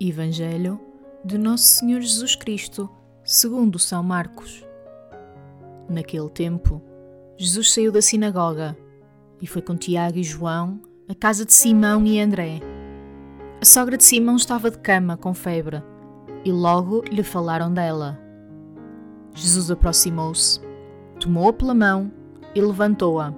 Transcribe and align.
Evangelho 0.00 0.80
de 1.24 1.38
Nosso 1.38 1.64
Senhor 1.64 2.00
Jesus 2.00 2.34
Cristo, 2.34 2.90
segundo 3.24 3.78
São 3.78 4.02
Marcos. 4.02 4.66
Naquele 5.88 6.28
tempo, 6.28 6.82
Jesus 7.36 7.72
saiu 7.72 7.92
da 7.92 8.02
sinagoga 8.02 8.76
e 9.40 9.46
foi 9.46 9.62
com 9.62 9.76
Tiago 9.76 10.18
e 10.18 10.24
João 10.24 10.80
à 11.08 11.14
casa 11.14 11.44
de 11.44 11.52
Simão 11.52 12.04
e 12.04 12.20
André. 12.20 12.60
A 13.60 13.64
sogra 13.64 13.96
de 13.96 14.02
Simão 14.02 14.36
estava 14.36 14.70
de 14.70 14.78
cama 14.78 15.16
com 15.16 15.32
febre 15.32 15.82
e 16.44 16.50
logo 16.50 17.02
lhe 17.10 17.22
falaram 17.22 17.72
dela. 17.72 18.18
Jesus 19.34 19.70
aproximou-se, 19.70 20.60
tomou-a 21.20 21.52
pela 21.52 21.74
mão 21.74 22.10
e 22.54 22.60
levantou-a. 22.60 23.32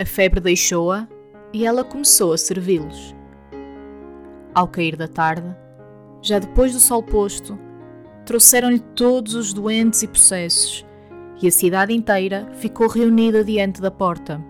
A 0.00 0.04
febre 0.04 0.40
deixou-a 0.40 1.08
e 1.52 1.66
ela 1.66 1.84
começou 1.84 2.32
a 2.32 2.38
servi-los. 2.38 3.14
Ao 4.54 4.68
cair 4.68 4.96
da 4.96 5.08
tarde, 5.08 5.54
já 6.20 6.38
depois 6.38 6.72
do 6.72 6.80
sol 6.80 7.02
posto, 7.02 7.58
trouxeram-lhe 8.24 8.78
todos 8.78 9.34
os 9.34 9.52
doentes 9.52 10.02
e 10.02 10.08
possessos, 10.08 10.86
e 11.40 11.48
a 11.48 11.50
cidade 11.50 11.92
inteira 11.92 12.48
ficou 12.54 12.86
reunida 12.86 13.44
diante 13.44 13.80
da 13.80 13.90
porta. 13.90 14.42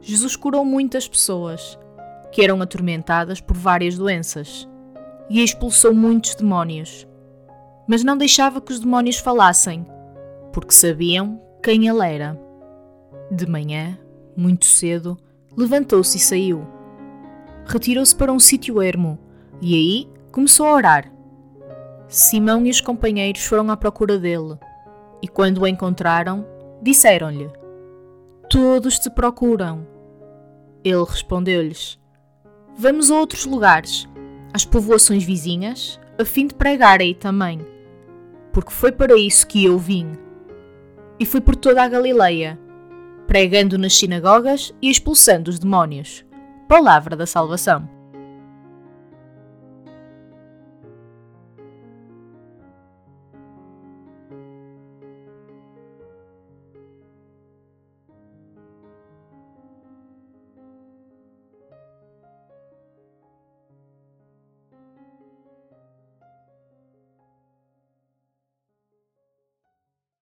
Jesus 0.00 0.36
curou 0.36 0.64
muitas 0.64 1.08
pessoas 1.08 1.78
que 2.30 2.42
eram 2.42 2.60
atormentadas 2.60 3.40
por 3.40 3.56
várias 3.56 3.96
doenças 3.96 4.68
e 5.30 5.42
expulsou 5.42 5.94
muitos 5.94 6.34
demónios. 6.34 7.06
Mas 7.86 8.04
não 8.04 8.16
deixava 8.16 8.60
que 8.60 8.72
os 8.72 8.80
demónios 8.80 9.16
falassem, 9.16 9.86
porque 10.52 10.72
sabiam 10.72 11.40
quem 11.62 11.88
ele 11.88 12.06
era. 12.06 12.38
De 13.30 13.46
manhã, 13.46 13.98
muito 14.36 14.66
cedo, 14.66 15.18
levantou-se 15.58 16.16
e 16.16 16.20
saiu 16.20 16.78
retirou-se 17.68 18.16
para 18.16 18.32
um 18.32 18.40
sítio 18.40 18.80
ermo 18.82 19.18
e 19.60 19.74
aí 19.74 20.08
começou 20.32 20.66
a 20.66 20.72
orar. 20.72 21.12
Simão 22.08 22.64
e 22.64 22.70
os 22.70 22.80
companheiros 22.80 23.44
foram 23.44 23.70
à 23.70 23.76
procura 23.76 24.18
dele 24.18 24.56
e, 25.20 25.28
quando 25.28 25.58
o 25.58 25.66
encontraram, 25.66 26.46
disseram-lhe: 26.80 27.50
Todos 28.48 28.98
te 28.98 29.10
procuram. 29.10 29.86
Ele 30.82 31.04
respondeu-lhes: 31.04 31.98
Vamos 32.76 33.10
a 33.10 33.16
outros 33.16 33.44
lugares, 33.44 34.08
às 34.54 34.64
povoações 34.64 35.22
vizinhas, 35.22 36.00
a 36.18 36.24
fim 36.24 36.46
de 36.46 36.54
pregar 36.54 37.00
aí 37.00 37.14
também, 37.14 37.60
porque 38.52 38.72
foi 38.72 38.90
para 38.90 39.18
isso 39.18 39.46
que 39.46 39.66
eu 39.66 39.78
vim. 39.78 40.12
E 41.20 41.26
fui 41.26 41.40
por 41.40 41.56
toda 41.56 41.82
a 41.82 41.88
Galileia, 41.88 42.58
pregando 43.28 43.76
nas 43.76 43.94
sinagogas 43.94 44.74
e 44.80 44.90
expulsando 44.90 45.50
os 45.50 45.58
demónios. 45.58 46.24
Palavra 46.66 47.14
da 47.14 47.26
salvação. 47.26 47.97